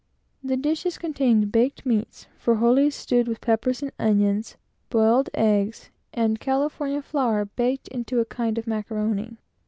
[0.43, 4.57] The dishes contained baked meats, frijoles stewed with peppers and onions,
[4.89, 9.37] boiled eggs, and California flour baked into a kind of macaroni.